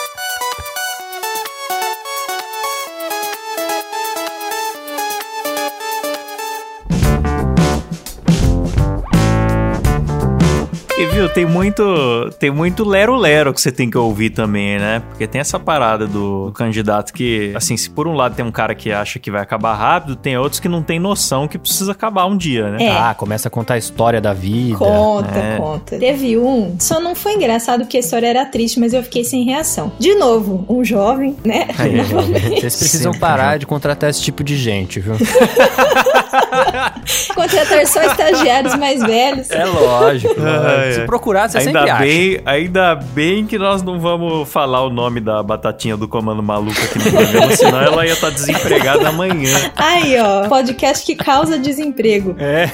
[11.30, 15.02] tem muito, tem muito lero-lero que você tem que ouvir também, né?
[15.08, 18.50] Porque tem essa parada do, do candidato que, assim, se por um lado tem um
[18.50, 21.92] cara que acha que vai acabar rápido, tem outros que não tem noção que precisa
[21.92, 22.84] acabar um dia, né?
[22.84, 22.90] É.
[22.90, 24.76] Ah, começa a contar a história da vida.
[24.78, 25.56] Conta, É.
[25.56, 25.98] conta.
[25.98, 29.44] Teve um, só não foi engraçado porque a história era triste, mas eu fiquei sem
[29.44, 29.92] reação.
[29.98, 31.68] De novo, um jovem, né?
[31.78, 32.00] Aí.
[32.60, 33.58] Vocês precisam Sempre, parar né?
[33.58, 35.14] de contratar esse tipo de gente, viu?
[37.34, 39.50] Contratar só estagiários mais velhos.
[39.50, 40.34] É lógico.
[40.40, 42.02] Ai, Se procurar, você Ainda sempre acha.
[42.04, 46.80] bem, ainda bem que nós não vamos falar o nome da batatinha do comando maluco
[46.80, 49.72] aqui no programa, senão ela ia estar desempregada amanhã.
[49.76, 52.34] Aí, ó, podcast que causa desemprego.
[52.38, 52.70] É.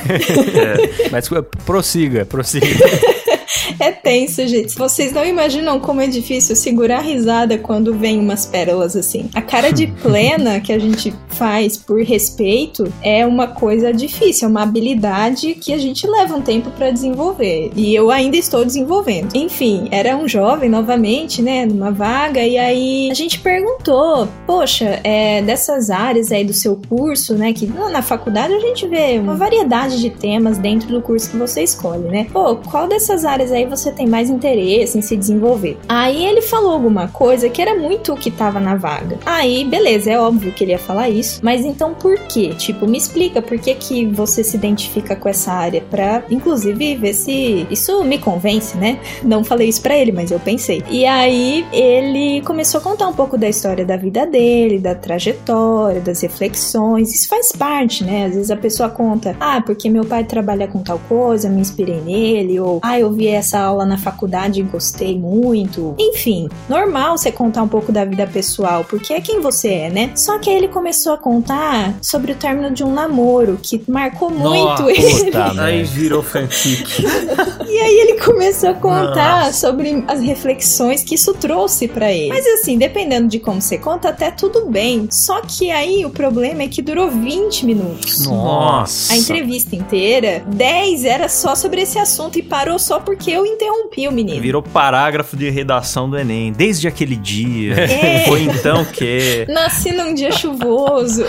[1.10, 2.66] Mas uh, prossiga, prossiga.
[3.78, 4.74] É tenso, gente.
[4.76, 9.28] Vocês não imaginam como é difícil segurar a risada quando vem umas pérolas assim.
[9.34, 14.50] A cara de plena que a gente faz por respeito é uma coisa difícil, é
[14.50, 17.70] uma habilidade que a gente leva um tempo para desenvolver.
[17.76, 19.34] E eu ainda estou desenvolvendo.
[19.34, 25.42] Enfim, era um jovem novamente, né, numa vaga, e aí a gente perguntou: Poxa, é,
[25.42, 30.00] dessas áreas aí do seu curso, né, que na faculdade a gente vê uma variedade
[30.00, 32.26] de temas dentro do curso que você escolhe, né?
[32.32, 35.76] Pô, qual dessas áreas aí você tem mais interesse em se desenvolver?
[35.88, 39.18] Aí ele falou alguma coisa que era muito o que tava na vaga.
[39.24, 42.54] Aí, beleza, é óbvio que ele ia falar isso, mas então por quê?
[42.56, 47.12] Tipo, me explica por que que você se identifica com essa área pra, inclusive, ver
[47.14, 48.98] se isso me convence, né?
[49.22, 50.82] Não falei isso para ele, mas eu pensei.
[50.90, 56.00] E aí ele começou a contar um pouco da história da vida dele, da trajetória,
[56.00, 57.14] das reflexões.
[57.14, 58.26] Isso faz parte, né?
[58.26, 62.00] Às vezes a pessoa conta: "Ah, porque meu pai trabalha com tal coisa, me inspirei
[62.00, 65.94] nele", ou "Ah, eu vi essa aula na faculdade e gostei muito".
[65.98, 70.10] Enfim, normal você contar um pouco da vida pessoal, porque é quem você é, né?
[70.14, 74.30] Só que aí ele começou a contar sobre o término de um namoro que marcou
[74.30, 75.24] muito Nossa, ele.
[75.26, 77.04] puta Aí virou fanfic.
[77.68, 82.28] E aí ele começou a contar sobre as reflexões que isso trouxe pra ele.
[82.28, 85.08] Mas assim, dependendo de como você conta, até tudo bem.
[85.10, 88.26] Só que aí o problema é que durou 20 minutos.
[88.26, 89.12] Nossa.
[89.12, 94.06] A entrevista inteira, 10 era só sobre esse assunto e parou só porque eu interrompi
[94.08, 94.40] o menino.
[94.40, 96.52] Virou parágrafo de redação do Enem.
[96.52, 97.74] Desde aquele dia.
[97.74, 98.24] É.
[98.26, 99.46] Foi então que.
[99.48, 101.24] Nasci num dia chuvoso.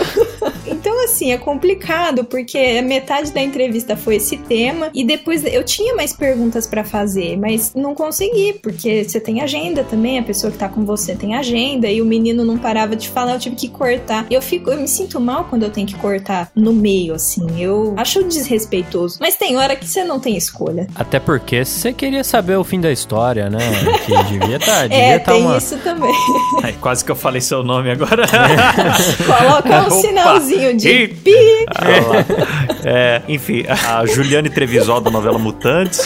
[1.08, 6.12] Assim, é complicado, porque metade da entrevista foi esse tema, e depois eu tinha mais
[6.12, 10.68] perguntas pra fazer, mas não consegui, porque você tem agenda também, a pessoa que tá
[10.68, 14.26] com você tem agenda, e o menino não parava de falar, eu tive que cortar.
[14.30, 17.46] Eu fico, eu me sinto mal quando eu tenho que cortar no meio, assim.
[17.60, 19.18] Eu acho desrespeitoso.
[19.20, 20.86] Mas tem hora que você não tem escolha.
[20.94, 23.58] Até porque você queria saber o fim da história, né?
[24.04, 25.56] Que devia tá, devia é, tá tem uma...
[25.56, 26.12] isso também.
[26.62, 28.26] Ai, quase que eu falei seu nome agora.
[29.26, 29.90] Coloca um Opa.
[29.90, 31.66] sinalzinho de Pi.
[31.68, 32.24] Lá.
[32.84, 36.00] É, enfim, a Juliane Trevisol da novela Mutantes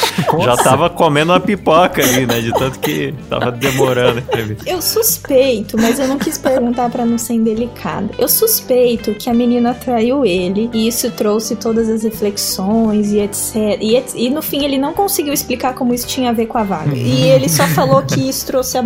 [0.44, 2.40] já tava comendo uma pipoca ali, né?
[2.40, 4.68] De tanto que tava demorando a entrevista.
[4.68, 8.10] Eu suspeito, mas eu não quis perguntar pra não ser indelicada.
[8.18, 13.78] Eu suspeito que a menina traiu ele e isso trouxe todas as reflexões e etc.
[13.80, 16.58] E, et- e no fim ele não conseguiu explicar como isso tinha a ver com
[16.58, 16.94] a vaga.
[16.96, 18.76] E ele só falou que isso trouxe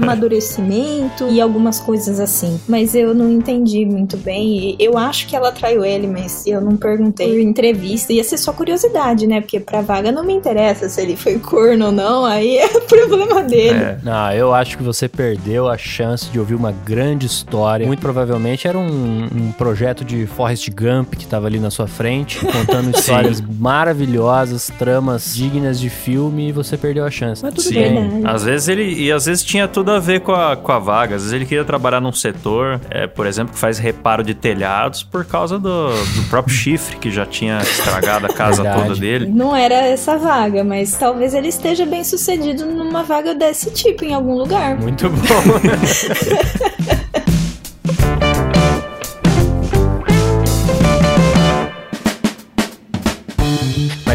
[0.41, 2.61] amadurecimento e algumas coisas assim.
[2.69, 4.77] Mas eu não entendi muito bem.
[4.79, 8.13] E eu acho que ela traiu ele, mas eu não perguntei por entrevista.
[8.13, 9.41] Ia ser só curiosidade, né?
[9.41, 12.25] Porque pra vaga não me interessa se ele foi corno ou não.
[12.25, 13.79] Aí é problema dele.
[13.79, 13.99] É.
[14.03, 17.87] Não, eu acho que você perdeu a chance de ouvir uma grande história.
[17.87, 22.41] Muito provavelmente era um, um projeto de Forrest Gump que tava ali na sua frente,
[22.45, 27.43] contando histórias maravilhosas, tramas dignas de filme, e você perdeu a chance.
[27.43, 27.75] Mas tudo Sim.
[27.75, 28.23] bem.
[28.25, 28.95] Às vezes ele.
[28.95, 31.17] E às vezes tinha tudo a ver com a, com a vaga.
[31.17, 35.03] Às vezes ele queria trabalhar num setor, é, por exemplo, que faz reparo de telhados
[35.03, 38.89] por causa do, do próprio chifre, que já tinha estragado a casa Verdade.
[38.89, 39.27] toda dele.
[39.27, 44.15] Não era essa vaga, mas talvez ele esteja bem sucedido numa vaga desse tipo em
[44.15, 44.77] algum lugar.
[44.77, 45.17] Muito bom.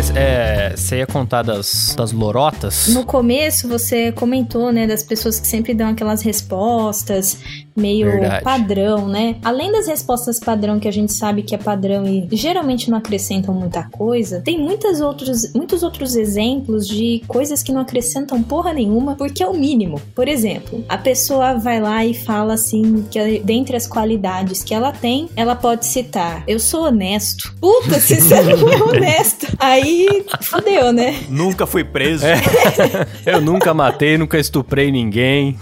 [0.01, 2.87] Mas é, você ia contar das, das lorotas?
[2.87, 7.37] No começo você comentou, né, das pessoas que sempre dão aquelas respostas
[7.75, 8.43] meio Verdade.
[8.43, 9.35] padrão, né?
[9.43, 13.53] Além das respostas padrão que a gente sabe que é padrão e geralmente não acrescentam
[13.53, 19.15] muita coisa, tem muitas outros, muitos outros exemplos de coisas que não acrescentam porra nenhuma,
[19.15, 20.01] porque é o mínimo.
[20.15, 24.91] Por exemplo, a pessoa vai lá e fala assim que dentre as qualidades que ela
[24.91, 27.53] tem, ela pode citar: "Eu sou honesto".
[27.59, 31.19] Puta, se você não é honesto, aí fodeu, né?
[31.29, 32.25] Nunca fui preso.
[33.25, 35.57] Eu nunca matei, nunca estuprei ninguém.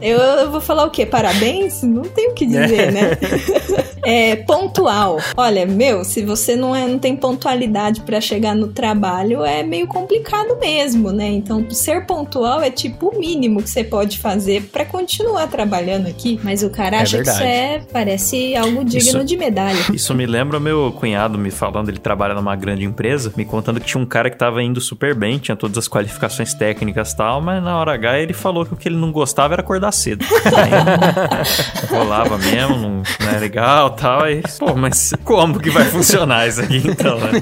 [0.00, 1.06] Eu, eu vou falar o quê?
[1.22, 1.82] Parabéns?
[1.84, 3.10] Não tenho o que dizer, né?
[4.04, 5.18] É, pontual.
[5.36, 9.86] Olha, meu, se você não, é, não tem pontualidade pra chegar no trabalho, é meio
[9.86, 11.28] complicado mesmo, né?
[11.28, 16.40] Então, ser pontual é tipo o mínimo que você pode fazer pra continuar trabalhando aqui.
[16.42, 19.78] Mas o cara É acha que isso é, parece algo digno Isso- de medalha.
[19.94, 23.86] Isso me lembra meu cunhado me falando, ele trabalha numa grande empresa, me contando que
[23.86, 27.40] tinha um cara que tava indo super bem, tinha todas as qualificações técnicas e tal,
[27.40, 30.24] mas na hora H ele falou que o que ele não gostava era acordar cedo.
[31.90, 34.22] Rolava mesmo, não, não é legal e tal.
[34.22, 37.32] Aí, pô, mas como que vai funcionar isso aqui então, né?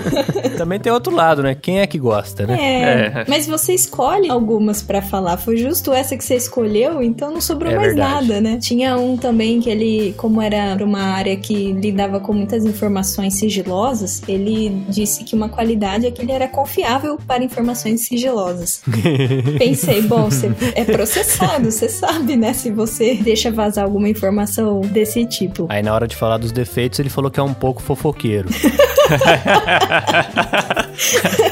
[0.56, 1.54] Também tem outro lado, né?
[1.54, 2.56] Quem é que gosta, né?
[2.58, 3.24] É, É.
[3.28, 5.36] mas você escolhe algumas pra falar.
[5.36, 8.28] Foi justo essa que você escolheu, então não sobrou É mais verdade.
[8.28, 8.58] nada, né?
[8.60, 14.22] Tinha um também que ele, como era uma área que lidava com muitas informações sigilosas,
[14.26, 18.80] ele disse que uma qualidade é que ele era confiável para informações sigilosas.
[19.58, 22.52] Pensei, bom, você é processado, você sabe, né?
[22.52, 25.66] Se você deixa vazar alguma informação desse tipo.
[25.68, 28.48] Aí na hora de falar dos defeitos, ele falou que é um pouco fofoqueiro.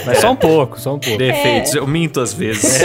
[0.06, 1.18] Mas só um pouco, só um pouco.
[1.18, 2.82] Defeitos, eu minto às vezes.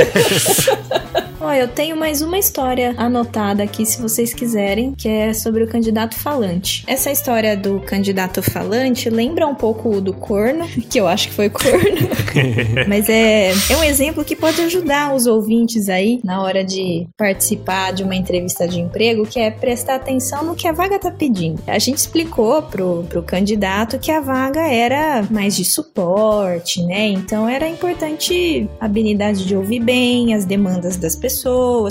[1.42, 5.68] Ó, eu tenho mais uma história anotada aqui, se vocês quiserem, que é sobre o
[5.68, 6.84] candidato falante.
[6.86, 11.34] Essa história do candidato falante lembra um pouco o do corno, que eu acho que
[11.34, 12.10] foi corno.
[12.90, 17.94] Mas é, é um exemplo que pode ajudar os ouvintes aí na hora de participar
[17.94, 21.62] de uma entrevista de emprego, que é prestar atenção no que a vaga tá pedindo.
[21.68, 27.08] A gente explicou pro, pro candidato que a vaga era mais de suporte, né?
[27.08, 31.29] Então era importante a habilidade de ouvir bem as demandas das pessoas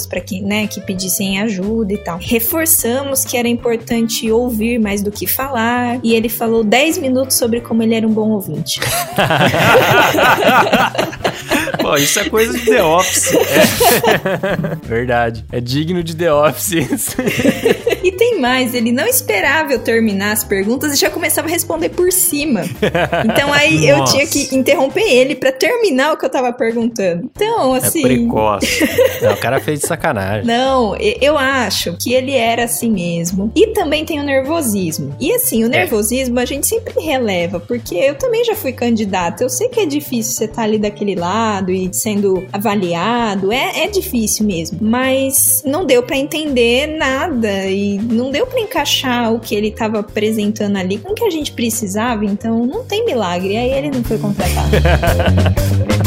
[0.07, 2.18] para que, né, que pedissem ajuda e tal.
[2.20, 7.61] Reforçamos que era importante ouvir mais do que falar, e ele falou 10 minutos sobre
[7.61, 8.81] como ele era um bom ouvinte.
[11.80, 13.32] Pô, isso é coisa de The Office.
[14.84, 15.44] Verdade.
[15.50, 17.16] É digno de The Office isso.
[18.00, 21.90] E tem mais, ele não esperava eu terminar as perguntas e já começava a responder
[21.90, 22.62] por cima.
[22.62, 24.12] Então aí eu Nossa.
[24.14, 27.28] tinha que interromper ele pra terminar o que eu tava perguntando.
[27.34, 28.00] Então, É assim.
[28.00, 28.88] precoce.
[29.20, 30.46] Não, o cara fez de sacanagem.
[30.46, 33.52] Não, eu acho que ele era assim mesmo.
[33.54, 35.14] E também tem o nervosismo.
[35.20, 39.42] E assim, o nervosismo a gente sempre releva, porque eu também já fui candidata.
[39.44, 43.52] Eu sei que é difícil você estar ali daquele lado e sendo avaliado.
[43.52, 44.78] É, é difícil mesmo.
[44.81, 50.00] Mas não deu pra entender nada e não deu pra encaixar o que ele tava
[50.00, 52.24] apresentando ali com o que a gente precisava.
[52.24, 53.57] Então não tem milagre.
[53.57, 54.70] Aí ele não foi contratado.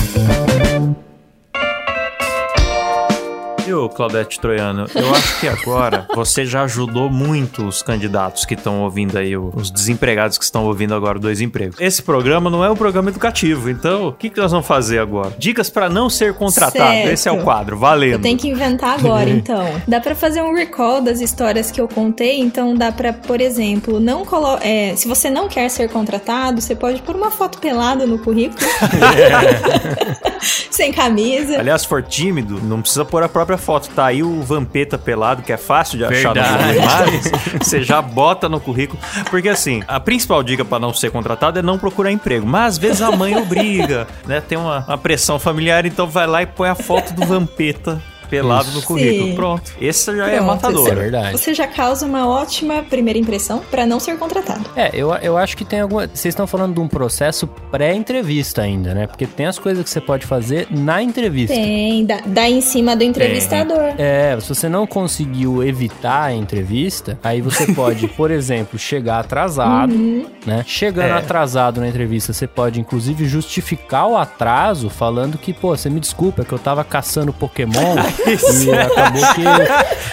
[3.96, 4.86] Claudete Troiano?
[4.96, 9.70] Eu acho que agora você já ajudou muito os candidatos que estão ouvindo aí, os
[9.72, 11.76] desempregados que estão ouvindo agora dois empregos.
[11.80, 15.34] Esse programa não é um programa educativo, então o que, que nós vamos fazer agora?
[15.38, 16.92] Dicas pra não ser contratado.
[16.92, 17.10] Certo.
[17.10, 18.22] Esse é o quadro, Eu valendo.
[18.22, 19.66] tenho que inventar agora, então.
[19.88, 24.00] Dá pra fazer um recall das histórias que eu contei, então dá pra, por exemplo,
[24.00, 28.06] não colo é, se você não quer ser contratado, você pode pôr uma foto pelada
[28.06, 28.62] no currículo.
[30.42, 31.60] Sem camisa.
[31.60, 33.81] Aliás, se for tímido, não precisa pôr a própria foto.
[33.90, 36.64] Tá aí o Vampeta pelado, que é fácil de achar Verdade.
[36.64, 37.32] Google Imagens.
[37.62, 39.00] Você já bota no currículo.
[39.30, 42.46] Porque assim, a principal dica pra não ser contratado é não procurar emprego.
[42.46, 44.42] Mas às vezes a mãe obriga, né?
[44.42, 48.72] Tem uma, uma pressão familiar, então vai lá e põe a foto do Vampeta pelado
[48.72, 48.88] no Isso.
[48.88, 49.28] currículo.
[49.30, 49.36] Sim.
[49.36, 49.72] Pronto.
[49.80, 50.88] Esse já é Pronto, matador.
[50.90, 51.32] É verdade.
[51.38, 54.66] Você já causa uma ótima primeira impressão pra não ser contratado.
[54.76, 56.08] É, eu, eu acho que tem alguma.
[56.08, 59.06] Vocês estão falando de um processo pré-entrevista ainda, né?
[59.08, 61.54] Porque tem as coisas que você pode fazer na entrevista.
[61.54, 63.94] Tem, dá, dá em cima do entrevistador.
[63.98, 69.94] É, se você não conseguiu evitar a entrevista, aí você pode, por exemplo, chegar atrasado,
[69.94, 70.26] Uhum.
[70.46, 70.64] né?
[70.66, 71.18] Chegando É.
[71.18, 76.44] atrasado na entrevista, você pode inclusive justificar o atraso falando que, pô, você me desculpa,
[76.44, 79.22] é que eu tava caçando Pokémon e acabou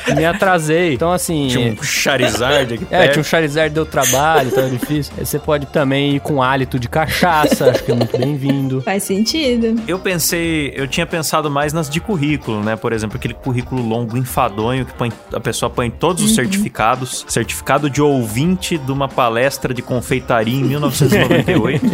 [0.06, 0.94] que me atrasei.
[0.94, 1.48] Então, assim.
[1.48, 3.12] Tinha um Charizard aqui É, perto.
[3.12, 5.12] tinha um Charizard deu trabalho, tava difícil.
[5.18, 8.80] Aí Você pode também ir com hálito de cachaça, acho que é muito bem-vindo.
[8.82, 9.80] Faz sentido.
[9.86, 12.76] Eu pensei, eu tinha pensado mais nas de currículo, né?
[12.76, 16.28] Por exemplo, aquele currículo longo, enfadonho, que põe, a pessoa põe todos Uhum.
[16.28, 17.24] os certificados.
[17.28, 21.84] Certificado de ouvinte de uma palestra de confeitaria em 1998.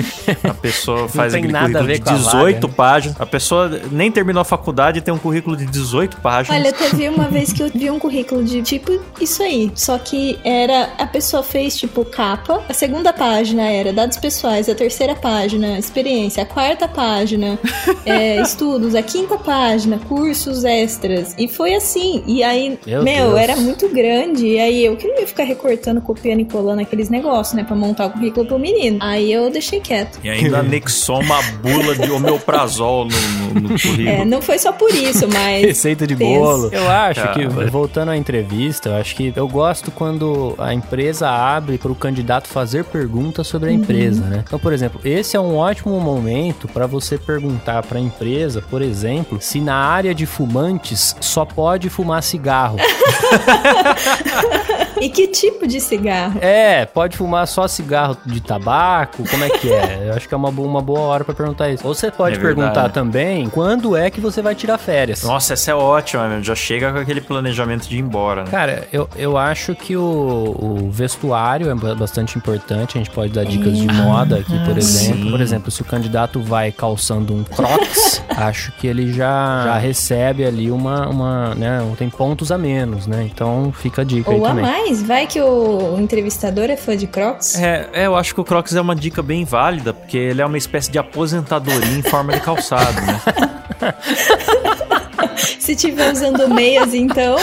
[0.48, 2.74] a pessoa faz tem aquele nada a currículo ver de com a 18 vaga, né?
[2.77, 3.20] páginas.
[3.20, 6.59] A pessoa nem terminou a faculdade e tem um currículo de 18 páginas.
[6.59, 9.71] Olha, teve uma vez que eu vi um currículo de tipo isso aí.
[9.75, 10.90] Só que era.
[10.99, 12.62] A pessoa fez tipo capa.
[12.69, 14.69] A segunda página era dados pessoais.
[14.69, 16.43] A terceira página, experiência.
[16.43, 17.59] A quarta página,
[18.05, 18.95] é, estudos.
[18.95, 21.35] A quinta página, cursos extras.
[21.38, 22.23] E foi assim.
[22.27, 24.47] E aí, Meu meu, era muito grande.
[24.47, 27.64] E aí eu queria ficar recortando, copiando e colando aqueles negócios, né?
[27.64, 28.99] Pra montar o currículo pro menino.
[29.01, 30.19] Aí eu deixei quieto.
[30.23, 34.09] E ainda anexou uma bula de omeprazol no, no, no currículo.
[34.09, 35.64] É, não foi só por isso, mas.
[35.94, 36.68] Receita de bolo.
[36.72, 41.78] Eu acho que, voltando à entrevista, eu acho que eu gosto quando a empresa abre
[41.78, 44.44] para o candidato fazer perguntas sobre a empresa, né?
[44.46, 48.83] Então, por exemplo, esse é um ótimo momento para você perguntar para a empresa, por
[48.83, 52.76] exemplo, se na área de fumantes só pode fumar cigarro.
[55.05, 56.38] E que tipo de cigarro?
[56.40, 59.23] É, pode fumar só cigarro de tabaco?
[59.29, 60.05] Como é que é?
[60.09, 61.87] Eu acho que é uma, boa- uma boa hora pra perguntar isso.
[61.87, 62.57] Ou você pode É verdade.
[62.57, 65.23] perguntar também quando é que você vai tirar férias.
[65.23, 66.43] Nossa, essa é ótima, meu.
[66.43, 68.51] Já chega com aquele planejamento de ir embora, né?
[68.51, 72.97] Cara, eu, eu acho que o, o vestuário é ba- bastante importante.
[72.97, 75.25] A gente pode dar dicas de moda aqui, por exemplo.
[75.25, 75.31] sim.
[75.31, 80.45] Por exemplo, se o candidato vai calçando um crocs, acho que ele já, já recebe
[80.45, 83.29] ali uma, uma, né, tem pontos a menos, né?
[83.33, 84.64] Então fica a dica aí Ou a também.
[84.94, 87.59] Mais, vai que o entrevistador é fã de Crocs.
[87.59, 90.46] É, é, eu acho que o Crocs é uma dica bem válida, porque ele é
[90.46, 93.20] uma espécie de aposentadoria em forma de calçado, né?
[95.37, 97.37] Se tiver usando meias, então.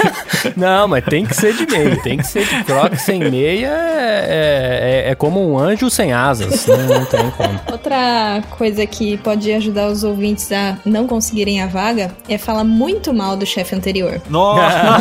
[0.56, 1.96] Não, mas tem que ser de meia.
[2.02, 3.68] Tem que ser de crocs sem meia.
[3.68, 6.66] É, é, é como um anjo sem asas.
[6.66, 7.60] Não, não tem como.
[7.70, 13.12] Outra coisa que pode ajudar os ouvintes a não conseguirem a vaga é falar muito
[13.12, 14.20] mal do chefe anterior.
[14.28, 14.98] Nossa!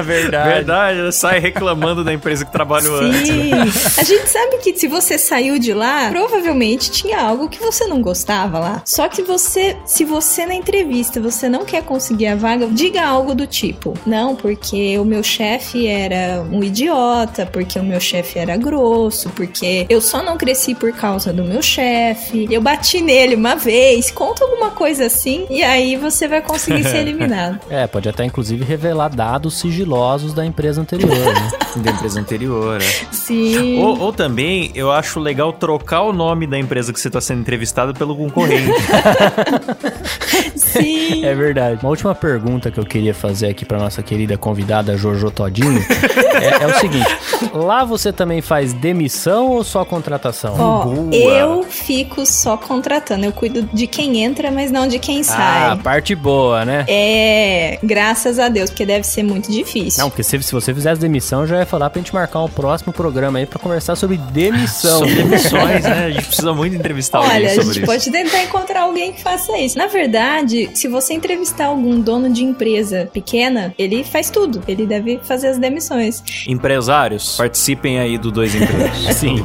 [0.02, 0.48] Verdade.
[0.48, 3.28] Verdade, sai reclamando da empresa que trabalhou antes.
[3.28, 3.52] Sim.
[3.52, 8.00] A gente sabe que se você saiu de lá, provavelmente tinha algo que você não
[8.00, 8.82] gostava lá.
[8.84, 13.34] Só que você, se você na entrevista você não quer conseguir a vaga, diga algo
[13.34, 18.56] do tipo: "Não, porque o meu chefe era um idiota, porque o meu chefe era
[18.56, 23.56] grosso, porque eu só não cresci por causa do meu chefe, eu bati nele uma
[23.56, 24.10] vez".
[24.10, 27.60] Conta alguma coisa assim e aí você vai conseguir ser eliminado.
[27.70, 31.50] É, pode até inclusive revelar dados sigilosos da empresa anterior, né?
[31.76, 32.84] Da empresa anterior, é.
[33.12, 33.80] Sim.
[33.80, 37.42] Ou, ou também, eu acho legal trocar o nome da empresa que você está sendo
[37.42, 38.72] entrevistado pelo concorrente.
[40.56, 40.89] Sim.
[41.22, 41.80] É verdade.
[41.82, 45.80] Uma última pergunta que eu queria fazer aqui pra nossa querida convidada Jojo Todinho
[46.40, 47.06] é, é o seguinte:
[47.52, 50.56] lá você também faz demissão ou só contratação?
[51.12, 53.24] Eu fico só contratando.
[53.24, 55.76] Eu cuido de quem entra, mas não de quem ah, sai.
[55.78, 56.84] parte boa, né?
[56.88, 60.02] É, graças a Deus, porque deve ser muito difícil.
[60.02, 62.48] Não, porque se, se você fizesse demissão, eu já ia falar pra gente marcar um
[62.48, 64.98] próximo programa aí pra conversar sobre demissão.
[64.98, 66.06] São demissões, né?
[66.06, 67.86] A gente precisa muito entrevistar Olha, alguém a sobre gente isso.
[67.86, 69.76] pode tentar encontrar alguém que faça isso.
[69.76, 74.62] Na verdade, se você entrevistar algum dono de empresa pequena, ele faz tudo.
[74.66, 76.24] Ele deve fazer as demissões.
[76.48, 78.98] Empresários, participem aí do Dois Empregos.
[79.14, 79.36] Sim.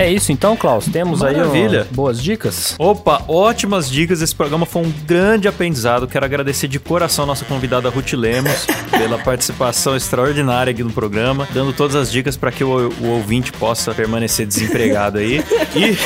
[0.00, 0.86] É isso então, Klaus.
[0.86, 1.86] Temos aí Maravilha.
[1.90, 2.74] ó, boas dicas.
[2.78, 4.22] Opa, ótimas dicas.
[4.22, 6.08] Esse programa foi um grande aprendizado.
[6.08, 11.46] Quero agradecer de coração a nossa convidada Ruth Lemos pela participação extraordinária aqui no programa,
[11.52, 15.44] dando todas as dicas para que o, o ouvinte possa permanecer desempregado aí.
[15.76, 15.98] E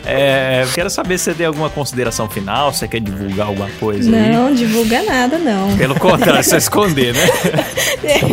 [0.08, 4.08] é, quero saber se você tem alguma consideração final, se você quer divulgar alguma coisa
[4.10, 4.32] aí.
[4.32, 5.76] Não, divulga nada, não.
[5.76, 7.20] Pelo contrário, você esconder, né?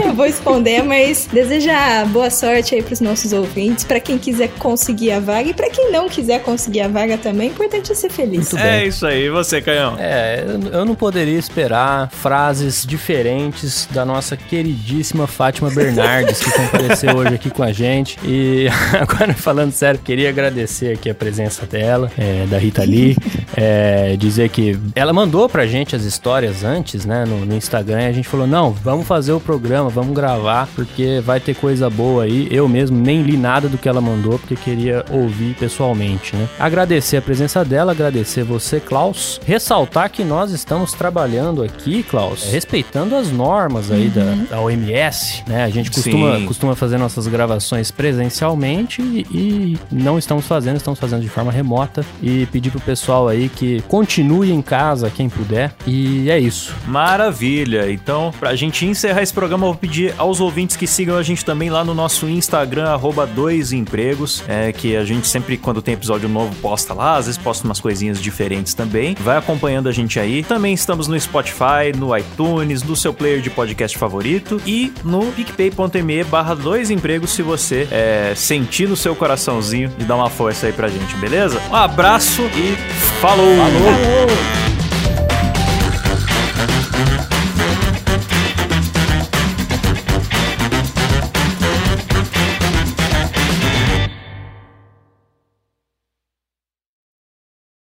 [0.05, 4.28] Eu vou esconder, mas desejar boa sorte aí pros nossos ouvintes, pra quem quiser
[4.59, 7.95] conseguir a vaga e pra quem não quiser conseguir a vaga também, o importante é
[7.95, 8.51] ser feliz.
[8.51, 8.87] Muito É bem.
[8.89, 9.25] isso aí.
[9.25, 9.95] E você, Canhão?
[9.99, 17.15] É, eu- eu não poderia esperar frases diferentes da nossa queridíssima Fátima Bernardes, que compareceu
[17.15, 18.17] hoje aqui com a gente.
[18.23, 18.67] E
[18.99, 23.15] agora, falando sério, queria agradecer aqui a presença dela, é, da Rita Lee.
[23.55, 28.01] é, dizer que ela mandou pra gente as histórias antes, né, no, no Instagram.
[28.01, 31.89] E a gente falou: não, vamos fazer o programa, vamos gravar, porque vai ter coisa
[31.89, 32.47] boa aí.
[32.51, 36.47] Eu mesmo nem li nada do que ela mandou, porque queria ouvir pessoalmente, né?
[36.59, 39.39] Agradecer a presença dela, agradecer você, Klaus.
[39.45, 45.63] Ressaltar que nós estamos trabalhando aqui, Klaus, respeitando as normas aí da, da OMS, né?
[45.63, 46.45] A gente costuma, Sim.
[46.45, 52.05] costuma fazer nossas gravações presencialmente e, e não estamos fazendo, estamos fazendo de forma remota.
[52.21, 55.73] E pedir pro pessoal aí que continue em casa, quem puder.
[55.87, 56.75] E é isso.
[56.87, 57.91] Maravilha.
[57.91, 61.45] Então, pra gente encerrar esse programa, eu vou pedir aos ouvintes que sigam a gente
[61.45, 64.08] também lá no nosso Instagram, arroba dois empregos,
[64.47, 67.79] é, que a gente sempre, quando tem episódio novo, posta lá, às vezes posta umas
[67.79, 69.15] coisinhas diferentes também.
[69.19, 70.43] Vai acompanhando a gente aí.
[70.43, 76.23] Também estamos no Spotify, no iTunes, no seu player de podcast favorito e no picpay.me
[76.23, 80.73] barra dois empregos se você é, sentir no seu coraçãozinho de dar uma força aí
[80.73, 81.61] pra gente, beleza?
[81.69, 82.75] Um abraço e
[83.19, 83.55] falou!
[83.57, 84.68] Falou!